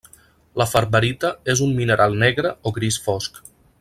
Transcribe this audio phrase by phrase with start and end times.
[0.61, 3.39] La ferberita és un mineral negre o gris fosc.